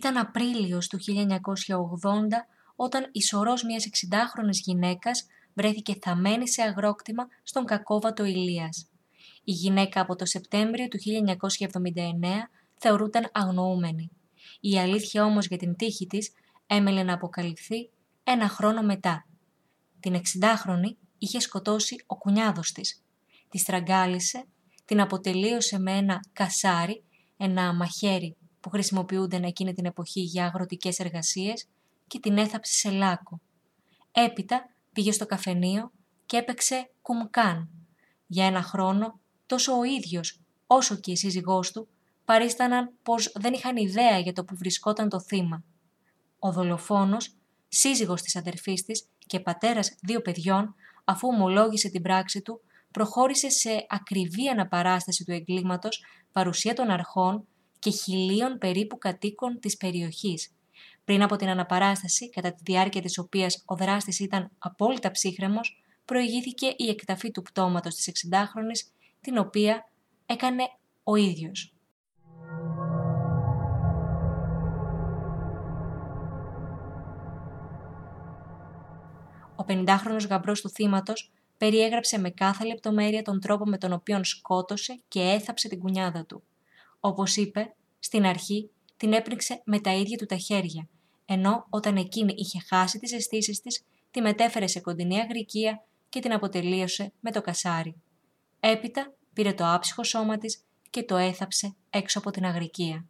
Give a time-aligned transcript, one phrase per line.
[0.00, 1.06] Ήταν Απρίλιος του 1980
[2.76, 8.88] όταν η σωρός μιας 60χρονης γυναίκας βρέθηκε θαμένη σε αγρόκτημα στον κακόβατο Ηλίας.
[9.44, 14.10] Η γυναίκα από το Σεπτέμβριο του 1979 θεωρούταν αγνοούμενη.
[14.60, 16.32] Η αλήθεια όμως για την τύχη της
[16.66, 17.90] έμελε να αποκαλυφθεί
[18.24, 19.26] ένα χρόνο μετά.
[20.00, 23.02] Την 60χρονη είχε σκοτώσει ο κουνιάδος της.
[23.48, 24.44] Τη στραγγάλισε,
[24.84, 27.04] την αποτελείωσε με ένα κασάρι,
[27.36, 31.66] ένα μαχαίρι που χρησιμοποιούνταν εκείνη την εποχή για αγροτικές εργασίες
[32.06, 33.40] και την έθαψε σε λάκκο.
[34.12, 35.90] Έπειτα πήγε στο καφενείο
[36.26, 37.68] και έπαιξε κουμκάν.
[38.26, 41.88] Για ένα χρόνο τόσο ο ίδιος όσο και η σύζυγός του
[42.24, 45.64] παρίσταναν πως δεν είχαν ιδέα για το που βρισκόταν το θύμα.
[46.38, 47.36] Ο δολοφόνος,
[47.68, 53.86] σύζυγος της αδερφής της και πατέρας δύο παιδιών, αφού ομολόγησε την πράξη του, προχώρησε σε
[53.88, 57.46] ακριβή αναπαράσταση του εγκλήματος, παρουσία των αρχών
[57.80, 60.50] και χιλίων περίπου κατοίκων της περιοχής.
[61.04, 66.66] Πριν από την αναπαράσταση, κατά τη διάρκεια της οποίας ο δράστης ήταν απόλυτα ψύχρεμος, προηγήθηκε
[66.76, 69.88] η εκταφή του πτώματος της 60χρονης, την οποία
[70.26, 70.62] έκανε
[71.02, 71.74] ο ίδιος.
[79.56, 85.00] Ο 50χρονος γαμπρός του θύματος περιέγραψε με κάθε λεπτομέρεια τον τρόπο με τον οποίο σκότωσε
[85.08, 86.42] και έθαψε την κουνιάδα του.
[87.00, 90.88] Όπως είπε, στην αρχή την έπνιξε με τα ίδια του τα χέρια,
[91.24, 96.32] ενώ όταν εκείνη είχε χάσει τις αισθήσεις της, τη μετέφερε σε κοντινή αγρικία και την
[96.32, 97.94] αποτελείωσε με το κασάρι.
[98.60, 103.08] Έπειτα πήρε το άψυχο σώμα της και το έθαψε έξω από την αγρικία.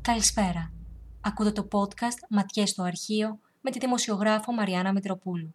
[0.00, 0.72] Καλησπέρα.
[1.20, 5.54] Ακούτε το podcast «Ματιές στο αρχείο» με τη δημοσιογράφο Μαριάννα Μητροπούλου.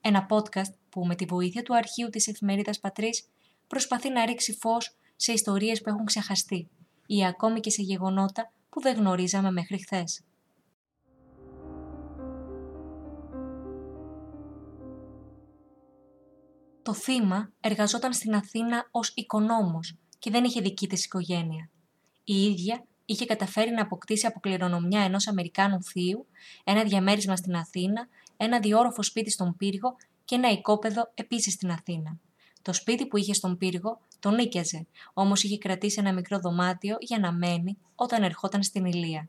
[0.00, 3.28] Ένα podcast που με τη βοήθεια του αρχείου της εφημερίδας Πατρίς
[3.66, 6.68] προσπαθεί να ρίξει φως σε ιστορίες που έχουν ξεχαστεί
[7.06, 10.22] ή ακόμη και σε γεγονότα που δεν γνωρίζαμε μέχρι χθες.
[16.82, 21.70] Το θύμα εργαζόταν στην Αθήνα ως οικονόμος και δεν είχε δική της οικογένεια.
[22.24, 26.26] Η ίδια είχε καταφέρει να αποκτήσει από κληρονομιά ενός Αμερικάνου θείου,
[26.64, 29.96] ένα διαμέρισμα στην Αθήνα, ένα διόροφο σπίτι στον Πύργο
[30.32, 32.18] και ένα οικόπεδο επίσης στην Αθήνα.
[32.62, 37.18] Το σπίτι που είχε στον πύργο τον νίκιαζε, όμως είχε κρατήσει ένα μικρό δωμάτιο για
[37.18, 39.28] να μένει όταν ερχόταν στην Ηλία.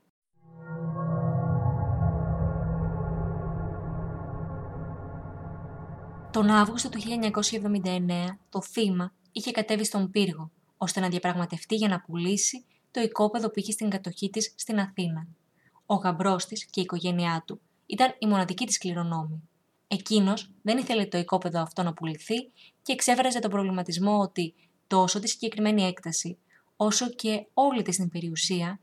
[6.30, 7.00] Τον Αύγουστο του
[7.84, 13.50] 1979 το θύμα είχε κατέβει στον πύργο, ώστε να διαπραγματευτεί για να πουλήσει το οικόπεδο
[13.50, 15.26] που είχε στην κατοχή της στην Αθήνα.
[15.86, 19.48] Ο γαμπρός της και η οικογένειά του ήταν η μοναδική της κληρονόμη.
[19.94, 22.34] Εκείνος δεν ήθελε το οικόπεδο αυτό να πουληθεί
[22.82, 24.54] και εξέφραζε τον προβληματισμό ότι
[24.86, 26.38] τόσο τη συγκεκριμένη έκταση,
[26.76, 28.80] όσο και όλη της την περιουσία,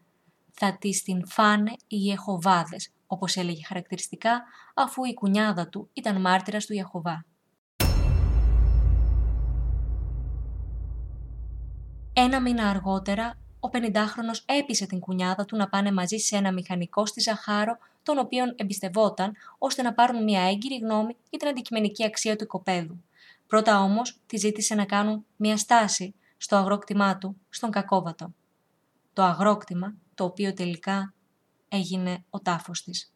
[0.52, 4.44] θα της την φάνε οι Ιεχωβάδες, όπως έλεγε χαρακτηριστικά,
[4.76, 7.26] αφού η κουνιάδα του ήταν μάρτυρας του Ιεχωβά.
[12.14, 17.06] Ένα μήνα αργότερα, ο 50χρονος έπεισε την κουνιάδα του να πάνε μαζί σε ένα μηχανικό
[17.06, 22.36] στη Ζαχάρο τον οποίον εμπιστευόταν, ώστε να πάρουν μια έγκυρη γνώμη για την αντικειμενική αξία
[22.36, 23.04] του οικοπαίδου.
[23.48, 28.34] Πρώτα όμως τη ζήτησε να κάνουν μια στάση στο αγρόκτημά του, στον Κακόβατο.
[29.14, 31.14] Το αγρόκτημα, το οποίο τελικά
[31.68, 33.14] έγινε ο τάφος της.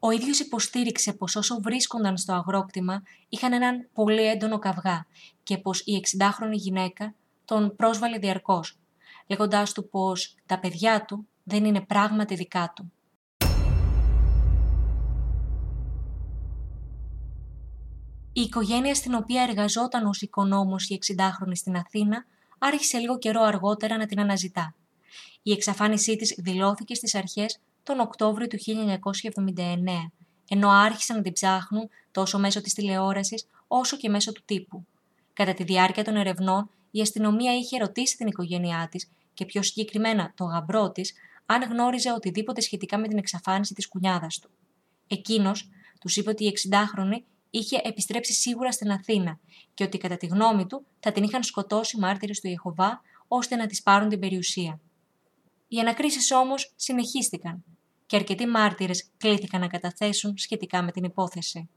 [0.00, 5.06] Ο ίδιος υποστήριξε πως όσο βρίσκονταν στο αγρόκτημα είχαν έναν πολύ έντονο καυγά
[5.48, 7.14] και πως η 60χρονη γυναίκα
[7.44, 8.78] τον πρόσβαλε διαρκώς,
[9.26, 12.92] λέγοντάς του πως τα παιδιά του δεν είναι πράγματι δικά του.
[18.32, 22.24] Η οικογένεια στην οποία εργαζόταν ως οικονόμος η 60χρονη στην Αθήνα
[22.58, 24.74] άρχισε λίγο καιρό αργότερα να την αναζητά.
[25.42, 30.10] Η εξαφάνισή της δηλώθηκε στις αρχές τον Οκτώβριο του 1979,
[30.48, 34.86] ενώ άρχισαν να την ψάχνουν τόσο μέσω της τηλεόρασης όσο και μέσω του τύπου.
[35.38, 40.32] Κατά τη διάρκεια των ερευνών, η αστυνομία είχε ρωτήσει την οικογένειά της και πιο συγκεκριμένα
[40.36, 41.14] το γαμπρό της,
[41.46, 44.50] αν γνώριζε οτιδήποτε σχετικά με την εξαφάνιση της κουνιάδας του.
[45.06, 45.68] Εκείνος
[46.00, 49.38] τους είπε ότι η 60χρονη είχε επιστρέψει σίγουρα στην Αθήνα
[49.74, 53.66] και ότι κατά τη γνώμη του θα την είχαν σκοτώσει μάρτυρες του Ιεχωβά ώστε να
[53.66, 54.80] της πάρουν την περιουσία.
[55.68, 57.64] Οι ανακρίσεις όμως συνεχίστηκαν
[58.06, 61.68] και αρκετοί μάρτυρες κλήθηκαν να καταθέσουν σχετικά με την υπόθεση.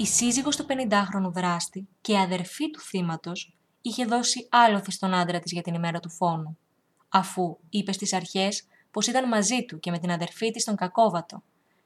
[0.00, 5.52] Η σύζυγος του 50χρονου δράστη και αδερφή του θύματος είχε δώσει άλοθη στον άντρα της
[5.52, 6.58] για την ημέρα του φόνου.
[7.08, 11.42] αφού είπε στις αρχές πως ήταν μαζί του και με την αδερφή της στον Κακόβατο,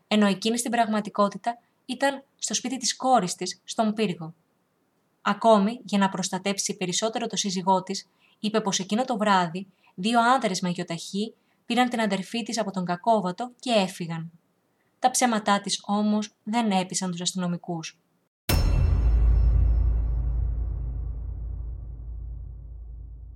[0.09, 4.35] ενώ εκείνη στην πραγματικότητα ήταν στο σπίτι της κόρης της, στον πύργο.
[5.23, 10.61] Ακόμη, για να προστατέψει περισσότερο το σύζυγό της, είπε πως εκείνο το βράδυ δύο άνδρες
[10.61, 11.35] με γιοταχή
[11.67, 14.31] πήραν την αδερφή της από τον Κακόβατο και έφυγαν.
[14.99, 18.02] Τα ψέματά της όμως δεν έπεισαν τους αστυνομικούς.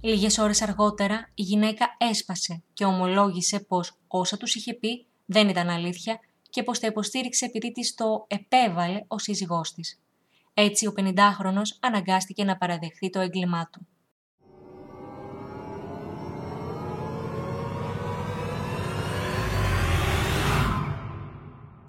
[0.07, 5.69] Λίγες ώρες αργότερα η γυναίκα έσπασε και ομολόγησε πως όσα τους είχε πει δεν ήταν
[5.69, 6.21] αλήθεια
[6.51, 10.01] και πως τα υποστήριξε επειδή της το επέβαλε ο σύζυγός της.
[10.55, 13.87] Έτσι ο 50χρονος αναγκάστηκε να παραδεχθεί το έγκλημά του.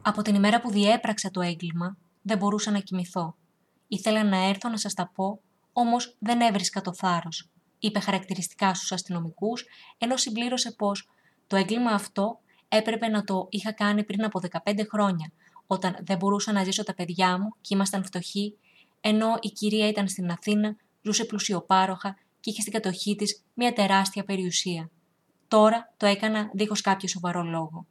[0.01, 3.35] Από την ημέρα που διέπραξα το έγκλημα, δεν μπορούσα να κοιμηθώ.
[3.87, 5.39] Ήθελα να έρθω να σας τα πω,
[5.73, 7.49] όμως δεν έβρισκα το θάρρος.
[7.79, 9.65] Είπε χαρακτηριστικά στους αστυνομικούς,
[9.97, 11.09] ενώ συμπλήρωσε πως
[11.47, 15.31] το έγκλημα αυτό έπρεπε να το είχα κάνει πριν από 15 χρόνια,
[15.67, 18.57] όταν δεν μπορούσα να ζήσω τα παιδιά μου και ήμασταν φτωχοί,
[19.01, 24.23] ενώ η κυρία ήταν στην Αθήνα, ζούσε πλουσιοπάροχα και είχε στην κατοχή της μια τεράστια
[24.23, 24.89] περιουσία.
[25.47, 27.85] Τώρα το έκανα δίχως κάποιο σοβαρό λόγο.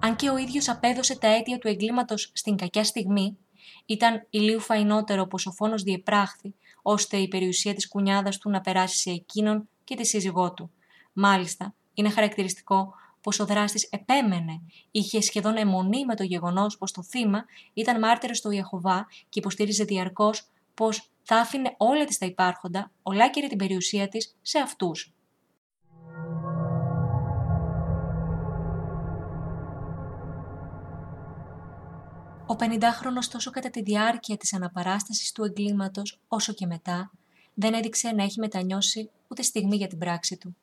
[0.00, 3.38] Αν και ο ίδιος απέδωσε τα αίτια του εγκλήματος στην κακιά στιγμή,
[3.86, 8.98] ήταν ηλίου φαϊνότερο πως ο φόνος διεπράχθη, ώστε η περιουσία της κουνιάδας του να περάσει
[8.98, 10.70] σε εκείνον και τη σύζυγό του.
[11.12, 14.60] Μάλιστα, είναι χαρακτηριστικό πως ο δράστης επέμενε,
[14.90, 19.84] είχε σχεδόν αιμονή με το γεγονός πως το θύμα ήταν μάρτυρος του Ιεχωβά και υποστήριζε
[19.84, 25.12] διαρκώς πως θα άφηνε όλα της τα υπάρχοντα, ολάκερη την περιουσία της, σε αυτούς.
[32.50, 37.10] Ο 50χρονος τόσο κατά τη διάρκεια της αναπαράστασης του εγκλήματος όσο και μετά
[37.54, 40.56] δεν έδειξε να έχει μετανιώσει ούτε στιγμή για την πράξη του.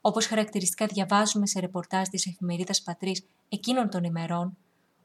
[0.00, 4.56] Όπως χαρακτηριστικά διαβάζουμε σε ρεπορτάζ της εφημερίδας Πατρίς εκείνων των ημερών,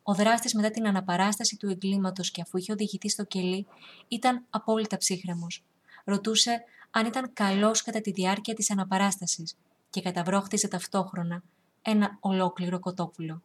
[0.04, 3.68] ο δράστης μετά την αναπαράσταση του εγκλήματος και αφού είχε οδηγηθεί στο κελί
[4.08, 5.64] ήταν απόλυτα ψύχρεμος.
[6.04, 9.56] Ρωτούσε αν ήταν καλός κατά τη διάρκεια της αναπαράστασης
[9.90, 11.44] και καταβρόχτιζε ταυτόχρονα
[11.82, 13.42] ένα ολόκληρο κοτόπουλο.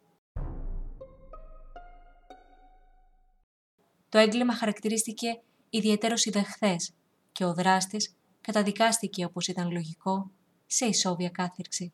[4.09, 6.93] Το έγκλημα χαρακτηρίστηκε ιδιαίτερος ιδεχθές
[7.31, 10.31] και ο δράστης καταδικάστηκε όπως ήταν λογικό
[10.65, 11.93] σε ισόβια κάθυρξη.